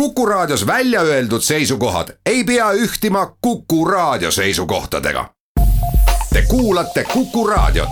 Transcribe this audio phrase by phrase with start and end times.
[0.00, 5.30] Kuku Raadios välja öeldud seisukohad ei pea ühtima Kuku Raadio seisukohtadega.
[6.32, 7.88] Te kuulate Kuku Raadiot.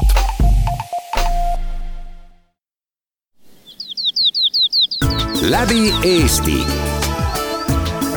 [5.43, 6.67] läbi Eesti.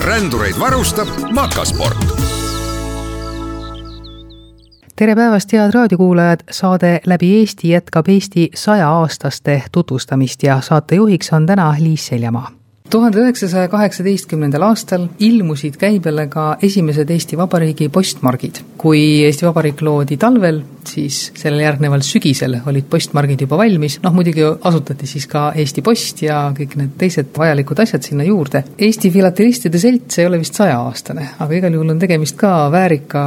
[0.01, 1.97] rändureid varustab Makasport
[4.95, 11.75] tere päevast, head raadiokuulajad, saade Läbi Eesti jätkab Eesti saja-aastaste tutvustamist ja saatejuhiks on täna
[11.79, 12.56] Liis Seljamaa
[12.89, 18.63] tuhande üheksasaja kaheksateistkümnendal aastal ilmusid käibele ka esimesed Eesti Vabariigi postmargid.
[18.77, 24.43] kui Eesti Vabariik loodi talvel, siis sellele järgneval sügisel olid postmargid juba valmis, noh muidugi
[24.45, 28.63] asutati siis ka Eesti Post ja kõik need teised vajalikud asjad sinna juurde.
[28.77, 33.23] Eesti Filatelistide Selts ei ole vist sajaaastane, aga igal juhul on tegemist ka väärika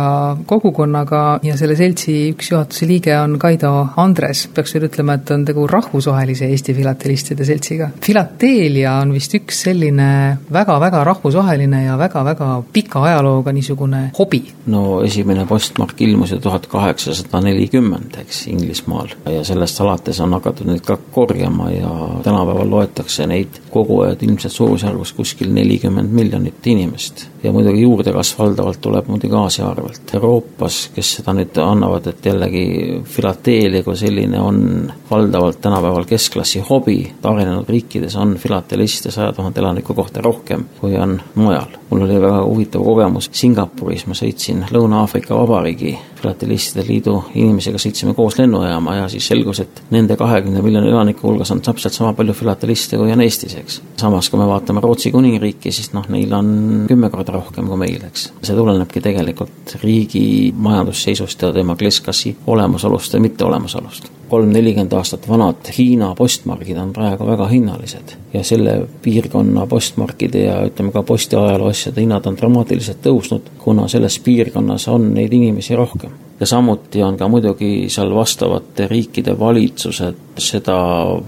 [0.46, 4.46] kogukonnaga ja selle seltsi üks juhatuse liige on Kaido Andres.
[4.54, 7.90] peaks veel ütlema, et on tegu rahvusvahelise Eesti Filatelistide Seltsiga.
[8.06, 14.44] filatelia on vist üks üks selline väga-väga rahvusvaheline ja väga-väga pika ajalooga niisugune hobi?
[14.70, 19.10] no esimene postmark ilmus ju tuhat kaheksasada nelikümmend, eks, Inglismaal.
[19.26, 21.90] ja sellest alates on hakatud neid ka korjama ja
[22.22, 27.26] tänapäeval loetakse neid kogujaid ilmselt suurusjärgus kuskil nelikümmend miljonit inimest.
[27.42, 30.14] ja muidugi juurdekasv valdavalt tuleb muidugi Aasia arvelt.
[30.14, 32.64] Euroopas, kes seda nüüd annavad, et jällegi
[33.08, 39.94] filatelia kui selline on valdavalt tänapäeval keskklassi hobi, arenenud riikides on filateliste sajad tuhat elaniku
[39.94, 41.79] kohta rohkem, kui on mujal.
[41.90, 48.38] Mul oli väga huvitav kogemus Singapuris, ma sõitsin Lõuna-Aafrika Vabariigi filatelistide liidu inimesega, sõitsime koos
[48.38, 52.98] lennujaama ja siis selgus, et nende kahekümne miljoni elaniku hulgas on täpselt sama palju filateliste,
[53.00, 53.80] kui on Eestis, eks.
[54.00, 56.54] samas, kui me vaatame Rootsi kuningriiki, siis noh, neil on
[56.88, 58.30] kümme korda rohkem kui meil, eks.
[58.42, 60.24] see tulenebki tegelikult riigi
[60.56, 67.26] majandusseisust ja tema klesskassi olemasolust ja mitteolemasolust kolm, nelikümmend aastat vanad Hiina postmargid on praegu
[67.26, 73.54] väga hinnalised ja selle piirkonna postmarkide ja ütleme ka postiajaloo asjade hinnad on dramaatiliselt tõusnud,
[73.58, 79.38] kuna selles piirkonnas on neid inimesi rohkem ja samuti on ka muidugi seal vastavate riikide
[79.38, 80.76] valitsused seda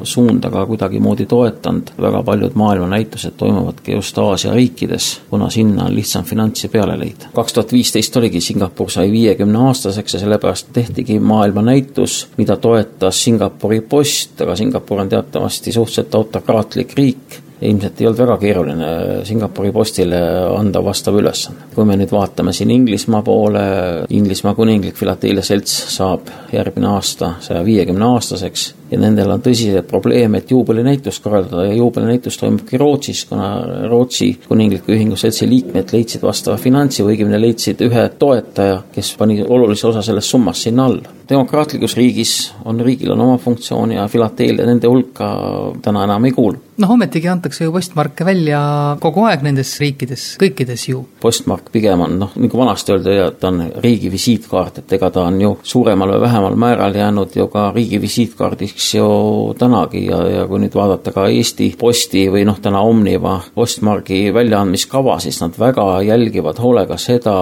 [0.03, 6.25] suunda ka kuidagimoodi toetanud, väga paljud maailmanäitused toimuvadki just Aasia riikides, kuna sinna on lihtsam
[6.25, 7.29] finantsi peale leida.
[7.35, 13.81] kaks tuhat viisteist oligi, Singapur sai viiekümne aastaseks ja sellepärast tehtigi maailmanäitus, mida toetas Singapuri
[13.81, 18.87] post, aga Singapur on teatavasti suhteliselt autokraatlik riik ilmselt ei olnud väga keeruline
[19.25, 20.19] Singapuri postile
[20.57, 21.69] anda vastav ülesanne.
[21.75, 23.63] kui me nüüd vaatame siin Inglismaa poole,
[24.11, 30.43] Inglismaa kuninglik filatelia selts saab järgmine aasta saja viiekümne aastaseks ja nendel on tõsiseid probleeme,
[30.43, 33.49] et juubelinäitust korraldada ja juubelinäitus toimubki Rootsis, kuna
[33.91, 39.41] Rootsi Kuningliku Ühingu Seltsi liikmed leidsid vastava finantsi või õigemini leidsid ühe toetaja, kes pani
[39.43, 41.19] olulise osa sellest summast sinna alla.
[41.29, 45.33] demokraatlikus riigis on riigil on oma funktsioon ja filatelia nende hulka
[45.83, 48.61] täna enam ei kuulu noh, ometigi antakse ju postmarke välja
[49.03, 51.05] kogu aeg nendes riikides, kõikides ju.
[51.21, 55.41] postmark pigem on noh, nagu vanasti öeldi, ta on riigi visiitkaart, et ega ta on
[55.41, 59.09] ju suuremal või vähemal määral jäänud ju ka riigi visiitkaardiks ju
[59.59, 65.19] tänagi ja, ja kui nüüd vaadata ka Eesti Posti või noh, täna Omniva postmargi väljaandmiskava,
[65.23, 67.35] siis nad väga jälgivad hoolega seda,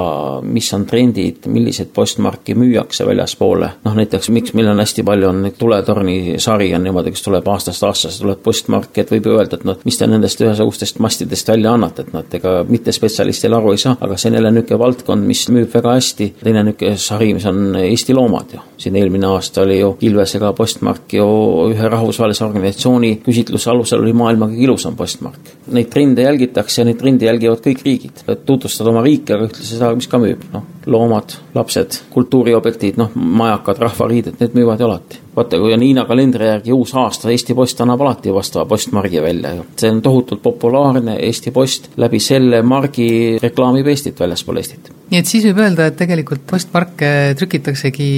[0.43, 3.71] mis on trendid, milliseid postmarki müüakse väljaspoole.
[3.85, 7.85] noh, näiteks miks meil on hästi palju on tuletorni sari on niimoodi, kes tuleb aastast
[7.87, 11.75] aastasse, tuleb postmark, et võib ju öelda, et noh, mis te nendest ühesugustest mastidest välja
[11.77, 15.45] annate, et nad ega mittespetsialistile aru ei saa, aga see on jälle niisugune valdkond, mis
[15.53, 16.31] müüb väga hästi.
[16.43, 21.15] teine niisugune sari, mis on Eesti loomad ju, siin eelmine aasta oli ju Ilvesega postmark
[21.15, 21.27] ju
[21.71, 25.55] ühe rahvusvahelise organisatsiooni küsitluse alusel oli maailma kõige ilusam postmark.
[25.71, 29.75] Neid trende jälgitakse ja neid trende jälgivad kõik riigid, et tutvustada oma riiki, aga ühtlasi
[29.75, 35.21] seda, mis ka müüb, noh, loomad, lapsed, kultuuriobjektid, noh, majakad, rahvariided, need müüvad ju alati
[35.37, 39.55] vaata, kui on Hiina kalendri järgi uus aasta, Eesti Post annab alati vastava postmargi välja
[39.55, 39.67] ju.
[39.77, 44.91] see on tohutult populaarne, Eesti Post läbi selle margi reklaamib Eestit väljaspool Eestit.
[45.11, 48.11] nii et siis võib öelda, et tegelikult postmarke trükitaksegi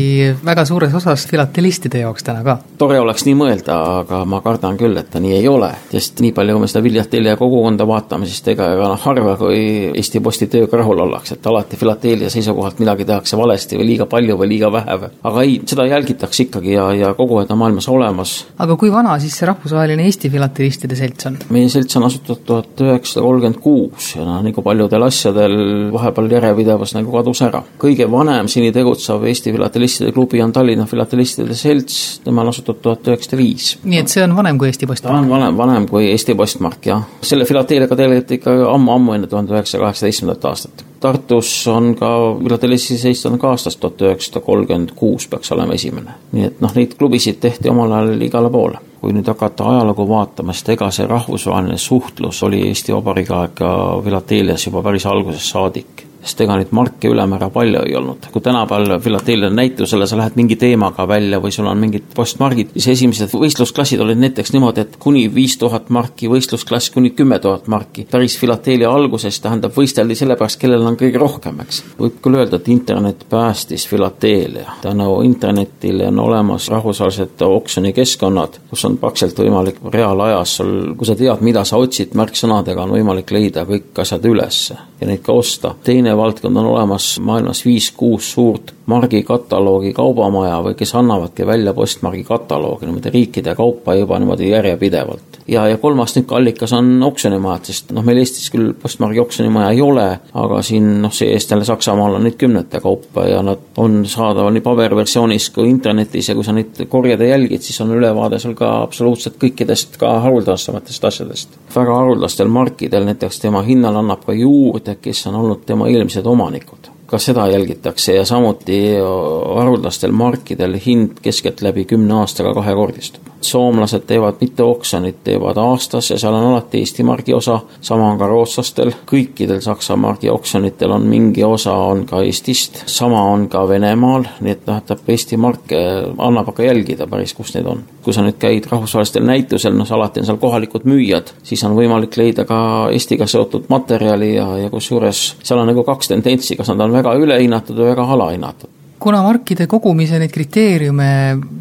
[0.44, 2.58] väga suures osas filatelistide jaoks täna ka?
[2.78, 6.32] tore oleks nii mõelda, aga ma kardan küll, et ta nii ei ole, sest nii
[6.36, 10.48] palju, kui me seda Viljatelia kogukonda vaatame, siis ega, ega noh, harva kui Eesti Posti
[10.52, 14.70] tööga rahul ollakse, et alati filatelia seisukohalt midagi tehakse valesti või liiga palju või liiga
[14.72, 18.34] vähe või, aga ei, seda jälgitakse ikkagi ja, ja kogujad on maailmas olemas.
[18.58, 21.38] aga kui vana siis see rahvusvaheline Eesti filatelistide selts on?
[21.54, 25.56] meie selts on asutatud tuhat üheksasada kolmkümmend kuus ja noh, nagu paljudel asjadel
[25.94, 27.62] vahepeal järjepidevus nagu kadus ära.
[27.80, 33.12] kõige vanem seni tegutsev Eesti filatelistide klubi on Tallinna Filatelistide Selts, tema on asutatud tuhat
[33.12, 33.76] üheksasada viis.
[33.84, 35.16] nii et see on vanem kui Eesti Postmark?
[35.16, 37.04] ta on vanem, vanem kui Eesti Postmark, jah.
[37.22, 42.08] selle filateeliaga tegeleti ikka ammu-ammu enne tuhande üheksasaja kaheksateistkümnendat aastat Tartus on ka
[42.38, 46.14] Philadelphia's seisnud ka aastast tuhat üheksasada kolmkümmend kuus peaks olema esimene.
[46.32, 50.54] nii et noh, neid klubisid tehti omal ajal igale poole kui nüüd hakata ajalugu vaatama,
[50.54, 53.72] sest ega see rahvusvaheline suhtlus oli Eesti Vabariigi aega
[54.04, 58.28] Philadelphia's juba päris algusest saadik sest ega neid marke ülemäära palju ei olnud.
[58.32, 62.88] kui tänapäeval Philadelphia näitusele sa lähed mingi teemaga välja või sul on mingid postmargid, siis
[62.96, 68.06] esimesed võistlusklassid olid näiteks niimoodi, et kuni viis tuhat marki, võistlusklass kuni kümme tuhat marki.
[68.10, 71.82] päris Philadelphia alguses tähendab, võisteldi sellepärast, kellel on kõige rohkem, eks.
[71.98, 74.78] võib küll öelda, et internet päästis Philadelphia.
[74.82, 81.40] tänu internetile on olemas rahvusvahelised oksjonikeskkonnad, kus on praktiliselt võimalik reaalajas sul, kui sa tead,
[81.40, 85.74] mida sa otsid, märksõnadega on võimalik leida kõik asjad ülesse ja neid ka osta.
[85.84, 92.24] teine teine valdkond on olemas maailmas viis-kuus suurt margikataloogi kaubamaja või kes annavadki välja postmargi
[92.26, 95.38] kataloogi niimoodi riikide kaupa juba niimoodi järjepidevalt.
[95.48, 99.80] ja, ja kolmas niisugune allikas on oksjonimajad, sest noh, meil Eestis küll postmargi oksjonimaja ei
[99.80, 104.52] ole, aga siin noh, see-eest jälle Saksamaal on neid kümnete kaupa ja nad on saadaval
[104.54, 108.54] nii paberversioonis kui internetis ja kui sa neid korjad ja jälgid, siis on ülevaade sul
[108.58, 111.58] ka absoluutselt kõikidest ka haruldasematest asjadest.
[111.74, 116.90] väga haruldastel markidel näiteks tema hinnale annab ka juurde, kes on olnud tema eelmised omanikud.
[117.06, 124.62] Ka seda jälgitakse ja samuti haruldastel markidel hind keskeltläbi kümne aastaga kahekordistub soomlased teevad mitte
[124.62, 129.60] oksjonit, teevad aastas ja seal on alati Eesti margi osa, sama on ka rootslastel, kõikidel
[129.62, 134.64] Saksa margi oksjonitel on mingi osa, on ka Eestist, sama on ka Venemaal, nii et
[134.66, 135.80] tähendab, Eesti marke
[136.18, 137.84] annab aga jälgida päris, kus need on.
[138.02, 142.16] kui sa nüüd käid rahvusvahelistel näitusel, noh, alati on seal kohalikud müüjad, siis on võimalik
[142.18, 142.58] leida ka
[142.90, 147.14] Eestiga seotud materjali ja, ja kusjuures seal on nagu kaks tendentsi, kas nad on väga
[147.22, 151.08] ülehinnatud või väga alahinnatud kuna markide kogumise neid kriteeriume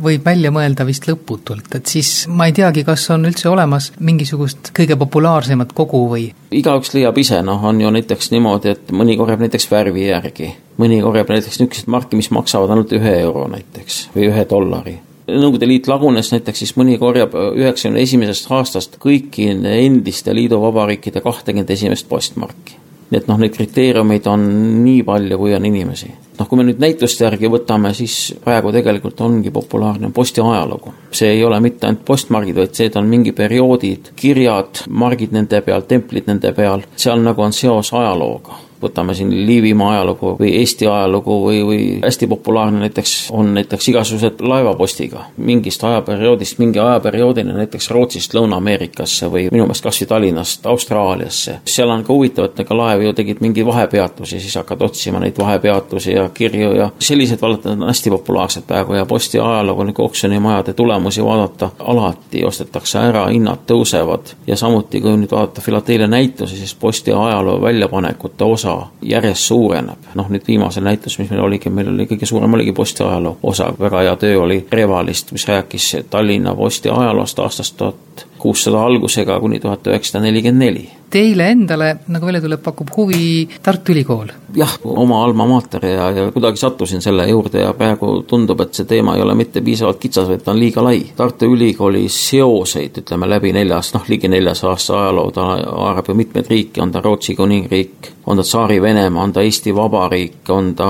[0.04, 4.72] võib välja mõelda vist lõputult, et siis ma ei teagi, kas on üldse olemas mingisugust
[4.78, 6.28] kõige populaarsemat kogu või?
[6.62, 10.52] igaüks leiab ise, noh, on ju näiteks niimoodi, et mõni korjab näiteks värvi järgi,
[10.82, 15.00] mõni korjab näiteks niisuguseid marke, mis maksavad ainult ühe euro näiteks või ühe dollari
[15.32, 22.10] Nõukogude Liit lagunes näiteks, siis mõni korjab üheksakümne esimesest aastast kõiki endiste liiduvabariikide kahtekümmet esimest
[22.10, 24.44] postmarki nii et noh, neid kriteeriumeid on
[24.86, 26.08] nii palju, kui on inimesi.
[26.42, 30.94] Noh, kui me nüüd näituste järgi võtame, siis praegu tegelikult ongi populaarne posti ajalugu.
[31.12, 35.86] see ei ole mitte ainult postmargid, vaid see, on mingi perioodid, kirjad, margid nende peal,
[35.88, 41.38] templid nende peal, seal nagu on seos ajalooga võtame siin Liivimaa ajalugu või Eesti ajalugu
[41.46, 45.26] või, või hästi populaarne näiteks on näiteks igasugused laevapostiga.
[45.38, 51.60] mingist ajaperioodist mingi ajaperioodini näiteks Rootsist Lõuna-Ameerikasse või minu meelest kas või Tallinnast Austraaliasse.
[51.66, 55.38] seal on ka huvitav, et ega laev ju tegid mingeid vahepeatusi, siis hakkad otsima neid
[55.38, 60.74] vahepeatusi ja kirju ja sellised valdkonnad on hästi populaarsed praegu ja posti ajalugu nagu oksjonimajade
[60.74, 66.76] tulemusi vaadata, alati ostetakse ära, hinnad tõusevad ja samuti, kui nüüd vaadata Philadelphia näitusi, siis
[66.76, 70.10] posti ajaloo väljapanekute osa osa järjest suureneb.
[70.16, 73.72] noh, nüüd viimasel näitusel, mis meil oligi, meil oli kõige suurem oligi posti ajaloo osa,
[73.80, 79.62] väga hea töö oli Revalist, mis rääkis Tallinna posti ajaloost aastast tuhat kuussada algusega kuni
[79.64, 80.88] tuhat üheksasada nelikümmend neli.
[81.12, 84.32] Teile endale, nagu välja tuleb, pakub huvi Tartu Ülikool?
[84.56, 88.88] jah, oma alma mater ja, ja kuidagi sattusin selle juurde ja praegu tundub, et see
[88.90, 91.02] teema ei ole mitte piisavalt kitsas, vaid ta on liiga lai.
[91.16, 96.50] Tartu Ülikooli seoseid, ütleme läbi neljas, noh, ligi neljas aasta ajaloo, ta haarab ju mitmeid
[96.52, 100.90] riike, on ta Rootsi kuningriik, on ta Tsaari-Venemaa, on ta Eesti Vabariik, on ta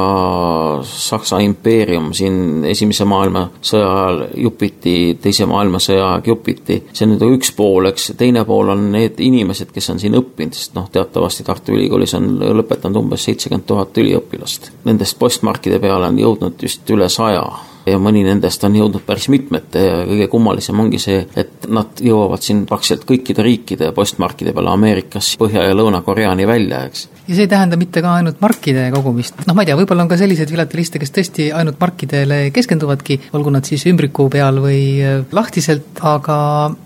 [0.84, 7.52] Saksa impeerium, siin Esimese maailmasõja ajal jupiti, Teise maailmasõja aeg jupiti, see on nüüd üks
[7.58, 11.76] pool, eks, teine pool on need inimesed, kes on siin õppinud, sest noh, teatavasti Tartu
[11.76, 12.30] Ülikoolis on
[12.62, 14.72] lõpetanud umbes seitsekümmend tuhat üliõpilast.
[14.86, 17.44] Nendest postmarkide peale on jõudnud vist üle saja
[17.86, 22.44] ja mõni nendest on jõudnud päris mitmete ja kõige kummalisem ongi see, et nad jõuavad
[22.46, 27.52] siin praktiliselt kõikide riikide postmarkide peale Ameerikas Põhja- ja Lõuna-Koreani välja, eks ja see ei
[27.52, 31.00] tähenda mitte ka ainult markide kogumist, noh, ma ei tea, võib-olla on ka selliseid filateliste,
[31.02, 36.38] kes tõesti ainult markidele keskenduvadki, olgu nad siis ümbriku peal või äh, lahtiselt, aga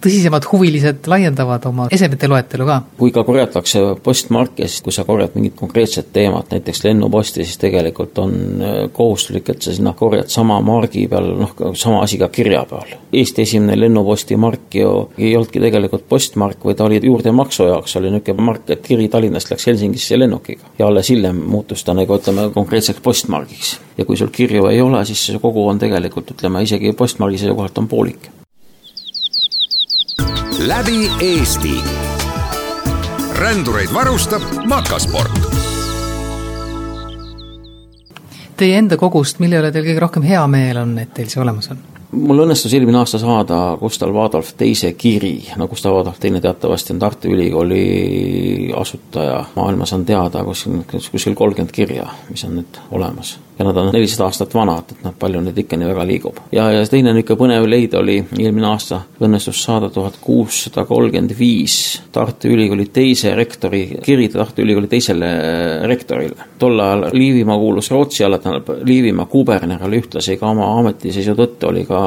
[0.04, 2.80] tõsisemad huvilised laiendavad oma esemete loetelu ka.
[3.00, 8.22] kui ka korjatakse postmarke, siis kui sa korjad mingit konkreetset teemat, näiteks lennuposti, siis tegelikult
[8.22, 12.66] on äh, kohustuslik, et sa sinna korjad sama margi peal, noh, sama asi ka kirja
[12.70, 12.96] peal.
[13.14, 18.12] Eesti esimene lennuposti mark ju ei olnudki tegelikult postmark, vaid ta oli juurdemaksu jaoks, oli
[18.14, 22.18] niisugune mark, et kiri Tallinnast läks Helsingisse lennu lennukiga ja alles hiljem muutus ta nagu
[22.18, 23.80] ütleme konkreetseks postmargiks.
[23.98, 27.78] ja kui sul kirju ei ole, siis see kogu on tegelikult ütleme isegi postmargi seisukohalt
[27.78, 28.30] on poolik.
[30.68, 31.76] läbi Eesti.
[33.40, 35.65] rändureid varustab Makasport.
[38.56, 41.72] Teie enda kogust, mille üle teil kõige rohkem hea meel on, et teil see olemas
[41.74, 41.84] on?
[42.16, 47.02] mul õnnestus eelmine aasta saada Gustav Adolf teise kiri, no Gustav Adolf teine teatavasti on
[47.02, 53.66] Tartu Ülikooli asutaja, maailmas on teada kuskil, kuskil kolmkümmend kirja, mis on nüüd olemas ja
[53.66, 56.40] nad on nelisada aastat vanad, et noh, palju neid ikka nii väga liigub.
[56.52, 62.02] ja, ja teine niisugune põnev leid oli, eelmine aasta õnnestus saada tuhat kuussada kolmkümmend viis
[62.12, 65.32] Tartu Ülikooli teise rektori kiri Tartu Ülikooli teisele
[65.88, 66.50] rektorile.
[66.60, 71.72] tol ajal Liivimaa kuulus Rootsi alla, tähendab Liivimaa kuberner oli ühtlasi ka oma ametiseisu tõttu
[71.72, 72.02] oli ka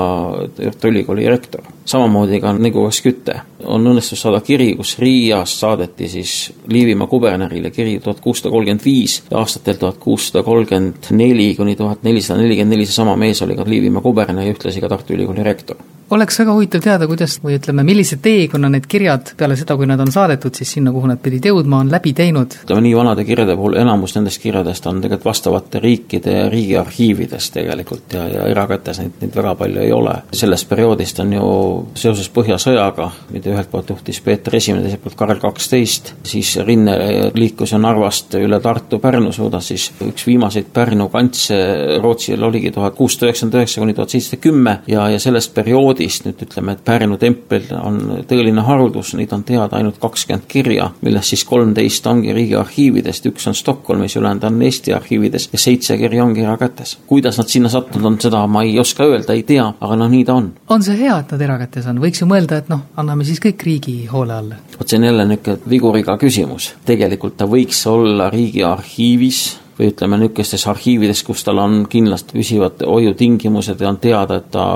[0.57, 1.65] Tartu Ülikooli rektor.
[1.85, 7.99] samamoodi ka Nigugas Küte on õnnestus saada kiri, kus Riiast saadeti siis Liivimaa kubernerile kiri
[8.05, 12.87] tuhat kuussada kolmkümmend viis ja aastatel tuhat kuussada kolmkümmend neli kuni tuhat nelisada nelikümmend neli,
[12.87, 15.79] seesama mees oli ka Liivimaa kuberner ja ühtlasi ka Tartu Ülikooli rektor
[16.11, 20.01] oleks väga huvitav teada, kuidas või ütleme, millise teekonna need kirjad peale seda, kui nad
[20.01, 22.57] on saadetud siis sinna, kuhu nad pidid jõudma, on läbi teinud?
[22.65, 28.25] ütleme nii vanade kirjade puhul enamus nendest kirjadest on tegelikult vastavate riikide riigiarhiivides tegelikult ja,
[28.33, 30.15] ja erakätes neid, neid väga palju ei ole.
[30.33, 31.51] sellest perioodist on ju
[31.99, 36.95] seoses Põhjasõjaga, mida ühelt poolt juhtis Peeter Esimene, teiselt poolt Karel kaksteist, siis rinne
[37.35, 41.59] liikus ju Narvast üle Tartu Pärnu suunas, siis üks viimaseid Pärnu kantse
[42.03, 46.27] Rootsil oligi tuhat kuussada üheksakümmend üheksa kuni tuhat seitsesada kümme ja, ja sellest perioodist perioodist
[46.27, 51.33] nüüd ütleme, et Pärnu tempel on tõeline haruldus, neid on teada ainult kakskümmend kirja, millest
[51.33, 56.25] siis kolmteist ongi riigi arhiividest, üks on Stockholmis, ülejäänud on Eesti arhiivides ja seitse kirja
[56.25, 56.99] ongi erakätes.
[57.07, 60.25] kuidas nad sinna sattunud on, seda ma ei oska öelda, ei tea, aga noh, nii
[60.25, 60.53] ta on.
[60.69, 63.65] on see hea, et nad erakätes on, võiks ju mõelda, et noh, anname siis kõik
[63.67, 64.61] riigi hoole alla?
[64.79, 70.19] vot see on jälle niisugune viguriga küsimus, tegelikult ta võiks olla riigi arhiivis või ütleme,
[70.19, 74.69] niisugustes arhiivides, kus tal on kindlasti püsivad hoiutingimused ja on teada, et ta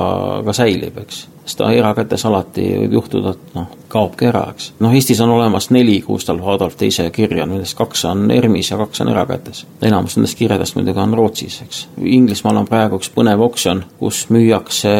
[0.46, 4.70] ka säilib, eks sest erakätes alati võib juhtuda, et noh, kaobki ära, eks.
[4.80, 9.02] noh, Eestis on olemas neli Gustav Adolf teise kirja, millest kaks on ERM-is ja kaks
[9.04, 9.64] on erakätes.
[9.82, 11.80] enamus nendest kirjadest muidugi on Rootsis, eks.
[12.16, 14.92] Inglismaal on praegu üks põnev oksjon, kus müüakse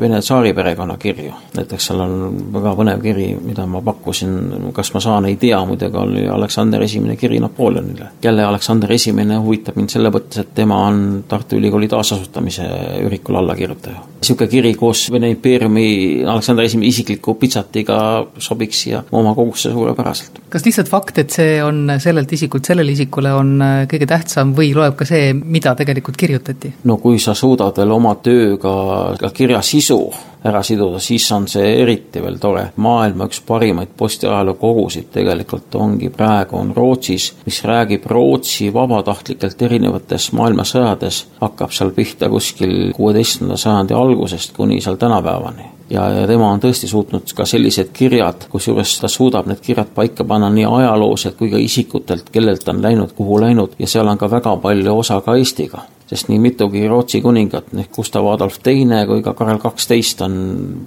[0.00, 1.32] Vene tsaari perekonna kirju.
[1.56, 2.14] näiteks seal on
[2.54, 7.16] väga põnev kiri, mida ma pakkusin, kas ma saan, ei tea, muidugi oli Aleksander Esimene
[7.16, 8.12] kiri Napoleonile.
[8.22, 12.68] jälle Aleksander Esimene huvitab mind selle mõttes, et tema on Tartu Ülikooli taasasutamise
[13.04, 14.00] ürikul allakirjutaja.
[14.20, 15.87] niisugune kiri koos Vene impeeriumi
[16.26, 17.98] Aleksander Esimene isikliku pitsatiga
[18.38, 20.40] sobiks siia oma kogusse suurepäraselt.
[20.48, 24.72] kas lihtsalt fakt, et see on sellelt isikult sellele isikule, on äh, kõige tähtsam või
[24.76, 26.74] loeb ka see, mida tegelikult kirjutati?
[26.84, 28.74] no kui sa suudad veel oma tööga
[29.20, 30.00] ka kirja sisu
[30.44, 32.68] ära siduda, siis on see eriti veel tore.
[32.76, 40.30] maailma üks parimaid postiajaloo kogusid tegelikult ongi praegu, on Rootsis, mis räägib Rootsi vabatahtlikelt erinevates
[40.32, 46.62] maailmasõjades, hakkab seal pihta kuskil kuueteistkümnenda sajandi algusest kuni seal tänapäevani ja, ja tema on
[46.62, 51.50] tõesti suutnud ka sellised kirjad, kusjuures ta suudab need kirjad paika panna nii ajalooliselt kui
[51.50, 55.36] ka isikutelt, kellelt on läinud, kuhu läinud ja seal on ka väga palju osa ka
[55.36, 60.34] Eestiga sest nii mitugi Rootsi kuningat, ehk Gustav Adolf Teine kui ka Karel kaksteist on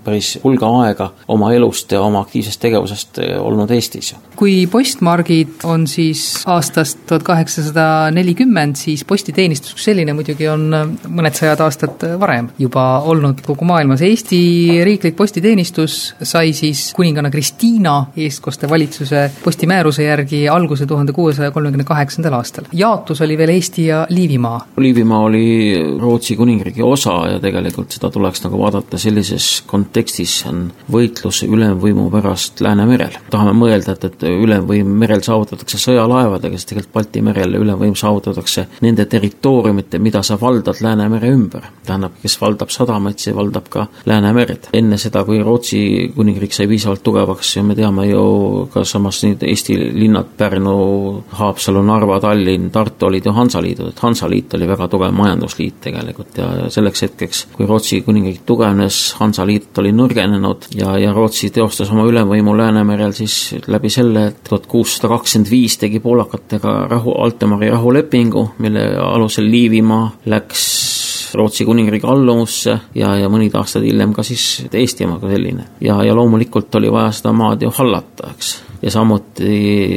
[0.03, 4.15] päris hulga aega oma elust ja oma aktiivsest tegevusest olnud Eestis.
[4.35, 7.85] kui postmargid on siis aastast tuhat kaheksasada
[8.15, 10.65] nelikümmend, siis postiteenistus kui selline muidugi on
[11.05, 14.01] mõned sajad aastad varem juba olnud kogu maailmas.
[14.01, 14.41] Eesti
[14.85, 22.39] riiklik postiteenistus sai siis kuninganna Kristiina eestkoste valitsuse postimääruse järgi alguse tuhande kuuesaja kolmekümne kaheksandal
[22.39, 22.65] aastal.
[22.73, 24.65] jaotus oli veel Eesti ja Liivimaa.
[24.77, 30.49] Liivimaa Iirimaa oli Rootsi kuningriigi osa ja tegelikult seda tuleks nagu vaadata sellises kontekstis, see
[30.49, 33.17] on võitlus ülemvõimu pärast Läänemerel.
[33.29, 39.05] tahame mõelda, et, et ülemvõim merel saavutatakse sõjalaevadega, siis tegelikult Balti merel ülemvõim saavutatakse nende
[39.05, 41.67] territooriumite, mida sa valdad Läänemere ümber.
[41.85, 44.71] tähendab, kes valdab sadamaid, see valdab ka Läänemerd.
[44.73, 49.43] enne seda, kui Rootsi kuningriik sai piisavalt tugevaks ja me teame ju ka samas need
[49.43, 55.00] Eesti linnad, Pärnu, Haapsalu, Narva, Tallinn, Tartu olid ju Hansaliidud, et Hansaliit oli väga tugev
[55.01, 61.13] tugev majandusliit tegelikult ja selleks hetkeks, kui Rootsi kuningriik tugevnes, Hansaliit oli nõrgenenud ja, ja
[61.15, 66.75] Rootsi teostas oma ülemvõimu Läänemerel siis läbi selle, et tuhat kuussada kakskümmend viis tegi poolakatega
[66.91, 71.00] rahu, Altemari rahulepingu, mille alusel Liivimaa läks
[71.35, 75.67] Rootsi kuningriigi allumusse ja, ja mõned aastad hiljem ka siis Eestimaa kui selline.
[75.81, 78.51] ja, ja loomulikult oli vaja seda maad ju hallata, eks.
[78.81, 79.49] Ja samuti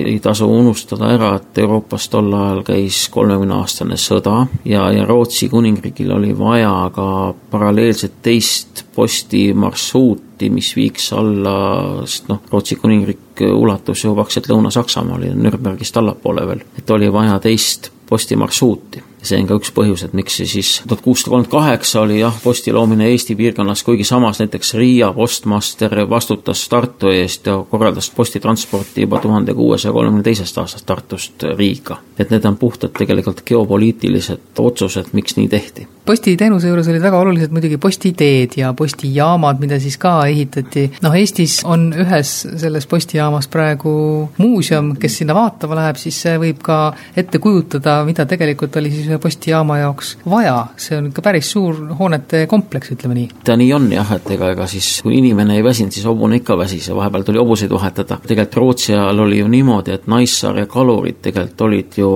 [0.05, 6.13] ei tasu unustada ära, et Euroopas tol ajal käis kolmekümneaastane sõda ja, ja Rootsi kuningriigil
[6.13, 7.07] oli vaja ka
[7.51, 11.57] paralleelselt teist postimarsruuti, mis viiks alla,
[12.05, 17.91] sest noh, Rootsi kuningriik ulatus ju praktiliselt Lõuna-Saksamaale, Nürnbergist allapoole veel, et oli vaja teist
[18.09, 22.21] postimarsruuti see on ka üks põhjus, et miks see siis tuhat kuussada kolmkümmend kaheksa oli
[22.21, 28.11] jah, posti loomine Eesti piirkonnas, kuigi samas näiteks Riia postmaster vastutas Tartu eest ja korraldas
[28.11, 31.99] postitransporti juba tuhande kuuesaja kolmekümne teisest aastast Tartust Riiga.
[32.19, 37.53] et need on puhtalt tegelikult geopoliitilised otsused, miks nii tehti postiteenuse juures olid väga olulised
[37.55, 40.91] muidugi postiteed ja postijaamad, mida siis ka ehitati.
[41.03, 43.95] noh, Eestis on ühes selles postijaamas praegu
[44.39, 46.79] muuseum, kes sinna vaatama läheb, siis see võib ka
[47.17, 50.67] ette kujutada, mida tegelikult oli siis postijaama jaoks vaja.
[50.77, 53.29] see on ikka päris suur hoonete kompleks, ütleme nii.
[53.45, 56.59] ta nii on jah, et ega, ega siis kui inimene ei väsinud, siis hobune ikka
[56.59, 58.19] väsis ja vahepeal tuli hobuseid vahetada.
[58.27, 62.11] tegelikult Rootsi ajal oli ju niimoodi, et Naissaar ja kalurid tegelikult olid ju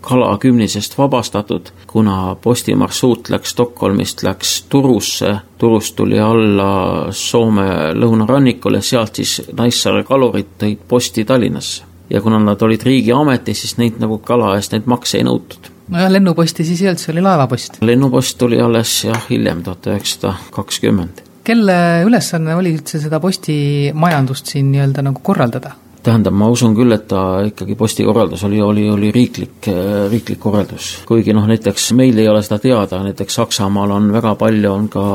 [0.00, 9.38] kalakümnisest vabastatud, kuna postimarsruut läks Stockholmist, läks Turusse, Turust tuli alla Soome lõunarannikule, sealt siis
[9.56, 11.84] Naissaare kalurid tõid posti Tallinnasse.
[12.10, 16.10] ja kuna nad olid riigiametis, siis neid nagu kala eest neid makse ei nõutud nojah,
[16.12, 17.80] lennuposti siis ei olnud, see oli laevapost.
[17.80, 21.22] lennupost tuli alles jah, hiljem, tuhat üheksasada kakskümmend.
[21.46, 25.76] kelle ülesanne oli üldse seda postimajandust siin nii-öelda nagu korraldada?
[26.06, 29.70] tähendab, ma usun küll, et ta ikkagi postikorraldus oli, oli, oli riiklik,
[30.10, 30.90] riiklik korraldus.
[31.06, 35.06] kuigi noh, näiteks meil ei ole seda teada, näiteks Saksamaal on väga palju, on ka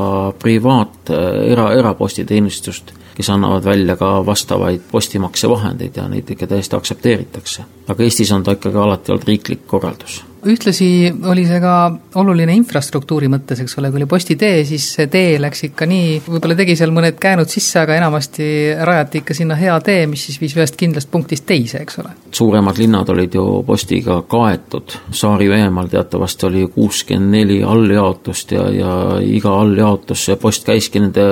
[0.42, 1.14] privaat,
[1.52, 7.64] era, erapostiteenistust, kes annavad välja ka vastavaid postimaksevahendeid ja neid ikka täiesti aktsepteeritakse.
[7.88, 11.74] aga Eestis on ta ikkagi alati olnud riiklik korraldus ühtlasi oli see ka
[12.18, 16.56] oluline infrastruktuuri mõttes, eks ole, kui oli postitee, siis see tee läks ikka nii, võib-olla
[16.58, 18.46] tegi seal mõned käänud sisse, aga enamasti
[18.82, 22.14] rajati ikka sinna hea tee, mis siis viis ühest kindlast punktist teise, eks ole.
[22.34, 29.54] suuremad linnad olid ju postiga kaetud, Saari-Venemaal teatavasti oli kuuskümmend neli alljaotust ja, ja iga
[29.60, 31.22] alljaotus, post käiski nende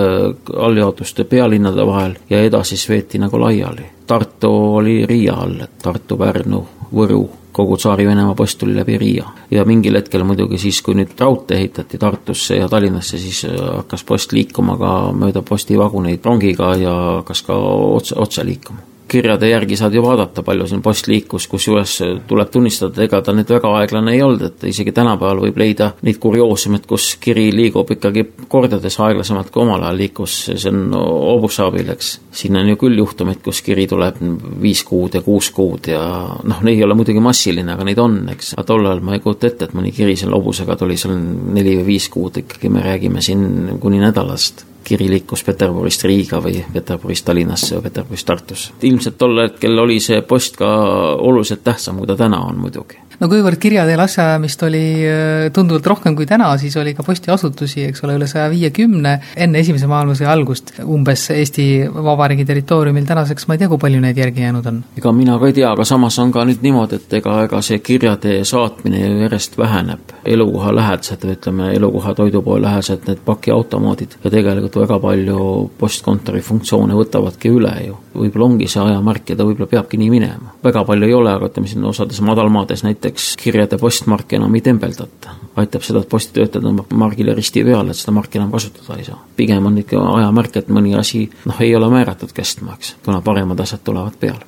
[0.56, 3.88] alljaotuste pealinnade vahel ja edasi siis veeti nagu laiali.
[4.06, 4.50] Tartu
[4.80, 6.64] oli Riia all, et Tartu, Pärnu,
[6.94, 7.22] Võru
[7.60, 9.24] kogu Tsaari-Venemaa post tuli läbi Riia.
[9.50, 14.04] ja mingil hetkel muidugi siis, kui nüüd raudtee ehitati Tartusse ja Tallinnasse, siis äh, hakkas
[14.04, 19.94] post liikuma ka mööda postivaguneid rongiga ja hakkas ka otse, otse liikuma kirjade järgi saad
[19.94, 21.96] ju vaadata, palju siin post liikus, kusjuures
[22.28, 26.20] tuleb tunnistada, ega ta nüüd väga aeglane ei olnud, et isegi tänapäeval võib leida neid
[26.22, 31.92] kurioosumeid, kus kiri liigub ikkagi kordades aeglasemalt, kui omal ajal liikus, see on hobuse abil,
[31.96, 32.12] eks.
[32.42, 34.20] siin on ju küll juhtumeid, kus kiri tuleb
[34.62, 36.02] viis kuud ja kuus kuud ja
[36.44, 38.54] noh, neid ei ole muidugi massiline, aga neid on, eks.
[38.56, 41.76] aga tol ajal ma ei kujuta ette, et mõni kiri selle hobusega tuli seal neli
[41.80, 47.28] või viis kuud, ikkagi me räägime siin kuni nädalast kiri liikus Peterburist Riiga või Peterburist
[47.28, 48.74] Tallinnasse või Peterburist Tartusse.
[48.82, 50.70] ilmselt tol hetkel oli see post ka
[51.14, 56.16] oluliselt tähtsam, kui ta täna on muidugi no kuivõrd kirjateel asjaajamist oli äh, tunduvalt rohkem
[56.16, 60.72] kui täna, siis oli ka postiasutusi, eks ole, üle saja viiekümne enne Esimese maailmasõja algust
[60.80, 64.80] umbes Eesti Vabariigi territooriumil, tänaseks ma ei tea, kui palju neid järgi jäänud on.
[64.98, 67.82] ega mina ka ei tea, aga samas on ka nüüd niimoodi, et ega, ega see
[67.84, 70.16] kirjatee saatmine ju järjest väheneb.
[70.24, 75.44] elukoha lähedased või ütleme, elukoha toidupoe lähedased, need pakiautomaadid ja tegelikult väga palju
[75.78, 78.00] postkontori funktsioone võtavadki üle ju.
[78.16, 80.56] võib-olla ongi see ajamärk ja ta võib-olla peabki nii minema.
[80.64, 84.60] väga palju ei ole, aga ütleme siin osades madalmaades näiteks näiteks kirjade postmarki enam ei
[84.60, 85.30] tembeldata.
[85.56, 89.18] aitab seda, et postitöötaja tõmbab margile risti peale, et seda marki enam kasutada ei saa.
[89.36, 93.60] pigem on ikka ajamärk, et mõni asi noh, ei ole määratud kestma, eks, kuna paremad
[93.60, 94.46] asjad tulevad peale.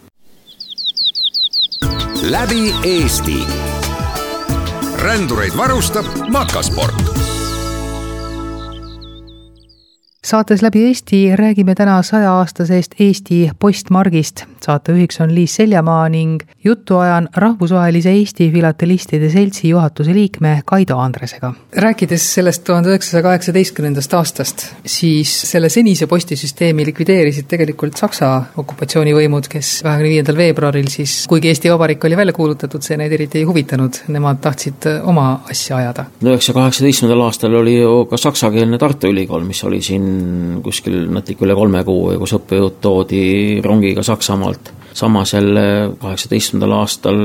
[2.30, 3.44] läbi Eesti.
[5.02, 7.31] rändureid varustab Makasport
[10.26, 14.44] saates Läbi Eesti räägime täna sajaaastasest Eesti postmargist.
[14.62, 21.52] saatejuhiks on Liis Seljamaa ning juttu ajan rahvusvahelise Eesti filatelistide seltsi juhatuse liikme Kaido Andresega.
[21.76, 29.72] rääkides sellest tuhande üheksasaja kaheksateistkümnendast aastast, siis selle senise postisüsteemi likvideerisid tegelikult Saksa okupatsioonivõimud, kes
[29.82, 34.04] kahekümne viiendal veebruaril siis, kuigi Eesti Vabariik oli välja kuulutatud, see neid eriti ei huvitanud,
[34.08, 36.06] nemad tahtsid oma asja ajada.
[36.22, 40.11] üheksasaja kaheksateistkümnendal aastal oli ju ka saksakeelne Tartu Ülikool, mis oli siin
[40.64, 43.24] kuskil natuke üle kolme kuu, kus õppejõud toodi
[43.64, 45.62] rongiga Saksamaalt samas jälle
[46.00, 47.18] kaheksateistkümnendal aastal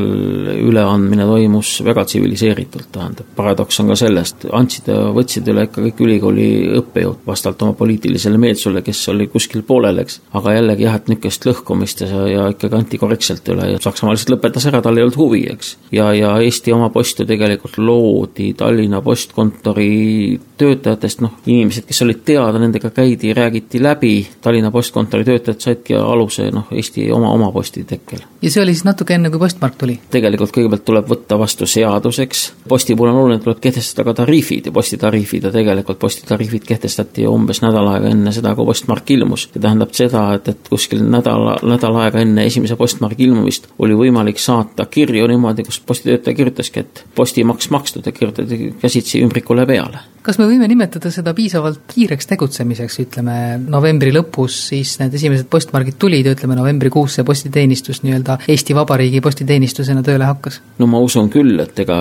[0.53, 6.01] üleandmine toimus väga tsiviliseeritult, tähendab, paradoks on ka sellest, andsid ja võtsid üle ikka kõik
[6.05, 6.47] ülikooli
[6.81, 10.21] õppejõud vastavalt oma poliitilisele meelsusele, kes oli kuskil poolel, eks.
[10.37, 14.35] aga jällegi jah, et niisugust lõhkumist ja, ja ikkagi anti korrektselt üle ja Saksamaa lihtsalt
[14.35, 15.75] lõpetas ära, tal ei olnud huvi, eks.
[15.95, 22.23] ja, ja Eesti oma post ju tegelikult loodi Tallinna postkontori töötajatest, noh, inimesed, kes olid
[22.27, 27.83] teada, nendega käidi, räägiti läbi, Tallinna postkontori töötajad saidki aluse, noh, Eesti oma, oma posti
[27.87, 28.23] tekkel.
[28.41, 29.97] ja see oli siis natuke enne, kui postmark tuli?
[30.13, 34.75] tegelikult kõigepealt tuleb võtta vastu seaduseks, posti puhul on oluline, tuleb kehtestada ka tariifid ja
[34.75, 39.47] postitariifid ja tegelikult postitariifid kehtestati umbes nädal aega enne seda, kui postmark ilmus.
[39.53, 44.41] see tähendab seda, et, et kuskil nädala, nädal aega enne esimese postmargi ilmumist oli võimalik
[44.41, 50.39] saata kirju niimoodi, kus postitöötaja kirjutaski, et postimaks makstud ja kirjutati käsitsi ümbrikule peale kas
[50.41, 56.27] me võime nimetada seda piisavalt kiireks tegutsemiseks, ütleme novembri lõpus siis need esimesed postmargid tulid
[56.27, 60.59] ja ütleme novembrikuus see postiteenistus nii-öelda Eesti Vabariigi postiteenistusena tööle hakkas?
[60.81, 61.97] no ma usun küll, et ega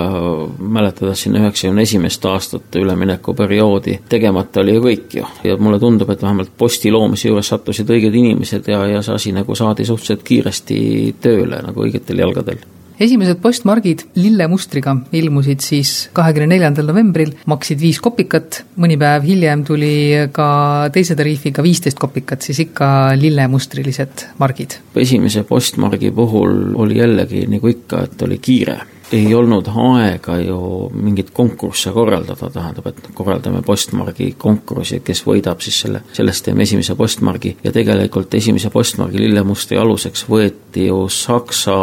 [0.59, 6.23] mäletades siin üheksakümne esimest aastat üleminekuperioodi, tegemata oli ju kõik ju ja mulle tundub, et
[6.27, 10.81] vähemalt posti loomise juures sattusid õiged inimesed ja, ja see asi nagu saadi suhteliselt kiiresti
[11.23, 12.65] tööle nagu õigetel jalgadel
[13.01, 19.93] esimesed postmargid lillemustriga ilmusid siis kahekümne neljandal novembril, maksid viis kopikat, mõni päev hiljem tuli
[20.35, 20.49] ka
[20.95, 22.89] teise tariifiga viisteist kopikat, siis ikka
[23.21, 24.81] lillemustrilised margid.
[24.97, 28.81] esimese postmargi puhul oli jällegi nagu ikka, et oli kiire.
[29.13, 30.57] Ei olnud aega ju
[30.91, 36.97] mingeid konkursse korraldada, tähendab, et korraldame postmargi konkursi, kes võidab siis selle, sellest teeme esimese
[36.99, 37.55] postmargi.
[37.63, 41.77] Ja tegelikult esimese postmargi lillemustri aluseks võeti ju Saksa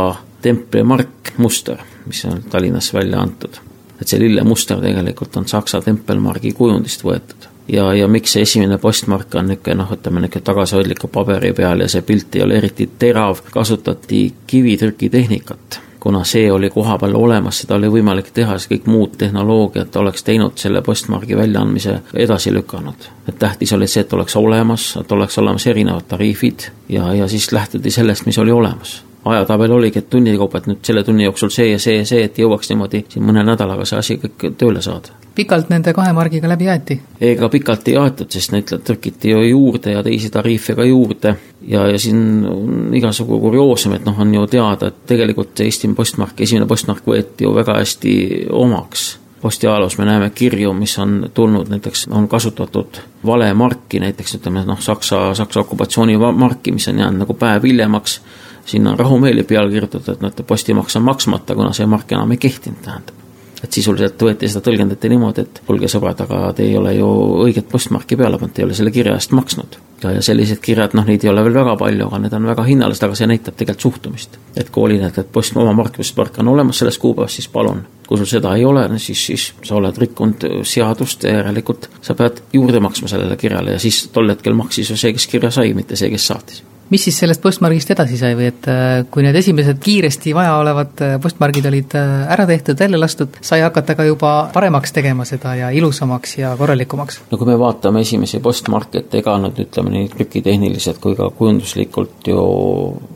[0.43, 3.61] templimark muster, mis on Tallinnas välja antud.
[4.01, 9.35] et see lillemuster tegelikult on Saksa tempelmargi kujundist võetud ja, ja miks see esimene postmark
[9.39, 13.39] on niisugune noh, ütleme niisugune tagasihoidliku paberi peal ja see pilt ei ole eriti terav,
[13.53, 19.95] kasutati kivitrükitehnikat kuna see oli kohapeal olemas, seda oli võimalik teha, siis kõik muud tehnoloogiad
[20.01, 21.93] oleks teinud selle postmargi väljaandmise
[22.25, 23.07] edasi lükanud.
[23.27, 27.51] et tähtis oli see, et oleks olemas, et oleks olemas erinevad tariifid ja, ja siis
[27.51, 31.51] lähtuti sellest, mis oli olemas ajatabel oligi, et tunni kaupa, et nüüd selle tunni jooksul
[31.53, 34.81] see ja see ja see, et jõuaks niimoodi siin mõne nädalaga see asi kõik tööle
[34.83, 35.15] saada.
[35.35, 36.99] pikalt nende kahe margiga läbi aeti?
[37.21, 41.35] ega pikalt ei aetud, sest neid trükiti ju juurde ja teisi tariife ka juurde
[41.67, 45.93] ja, ja siin on igasugu kurioosum, et noh, on ju teada, et tegelikult see Eesti
[45.95, 48.15] postmark, esimene postmark võeti ju väga hästi
[48.51, 54.63] omaks posti ajaloos me näeme kirju, mis on tulnud, näiteks on kasutatud valemarki, näiteks ütleme
[54.65, 58.21] noh, Saksa, Saksa okupatsioonimarki, mis on jäänud nagu päev hiljemaks
[58.65, 62.37] sinna on rahumeeli peale kirjutatud, et näete, postimaks on maksmata, kuna see mark enam ei
[62.37, 63.19] kehtinud, tähendab.
[63.63, 67.07] et sisuliselt võeti seda, tõlgendati niimoodi, et kuulge sõbrad, aga te ei ole ju
[67.45, 69.77] õiget postmarki peale pannud, te ei ole selle kirja eest maksnud.
[70.03, 72.65] ja, ja sellised kirjad, noh, neid ei ole veel väga palju, aga need on väga
[72.67, 74.35] hinnalised, aga see näitab tegelikult suhtumist.
[74.55, 77.85] et kui oli need, et post, oma mark, postmark on olemas sellest kuupäevast, siis palun.
[78.07, 82.43] kui sul seda ei ole, siis, siis sa oled rikkunud seadust ja järelikult sa pead
[82.53, 85.95] juurde maksma sellele kirjale ja siis tol hetkel maksis ju see, kes kirja sai, mitte
[85.95, 86.63] see, kes saatis
[86.93, 91.15] mis siis sellest postmargist edasi sai või et äh, kui need esimesed kiiresti vajaolevad äh,
[91.21, 95.71] postmargid olid äh, ära tehtud, välja lastud, sai hakata ka juba paremaks tegema seda ja
[95.73, 97.21] ilusamaks ja korralikumaks?
[97.31, 102.29] no kui me vaatame esimesi postmarke, et ega nad ütleme nii trükitehniliselt kui ka kujunduslikult
[102.29, 102.43] ju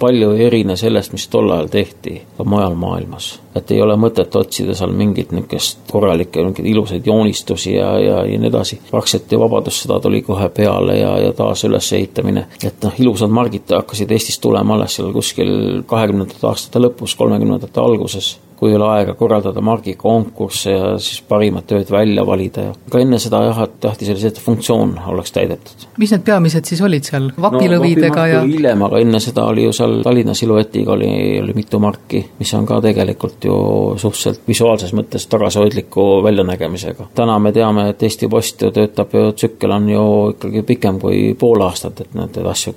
[0.02, 4.36] palju ei erine sellest, mis tol ajal tehti ka mujal maailmas et ei ole mõtet
[4.39, 8.80] otsida seal mingit niisugust korralikke, mingeid ilusaid joonistusi ja, ja, ja nii edasi.
[8.89, 14.12] praktiliselt ju Vabadussõda tuli kohe peale ja, ja taas ülesehitamine, et noh, ilusad margid hakkasid
[14.12, 19.62] Eestis tulema alles seal kuskil kahekümnendate aastate lõpus, kolmekümnendate alguses kui ei ole aega korraldada
[19.62, 24.22] margikonkursse ja siis parimad tööd välja valida ja ka enne seda jah, et tähtis oli
[24.24, 25.86] see, et funktsioon oleks täidetud.
[26.02, 28.41] mis need peamised siis olid seal, vapilõvidega no, ja?
[28.50, 31.10] hiljem, aga enne seda oli ju seal Tallinna siluetiga oli,
[31.41, 33.58] oli mitu marki, mis on ka tegelikult ju
[34.02, 37.10] suhteliselt visuaalses mõttes tagasihoidliku väljanägemisega.
[37.15, 41.22] täna me teame, et Eesti Post ju töötab ju, tsükkel on ju ikkagi pikem kui
[41.39, 42.74] pool aastat, et neid asju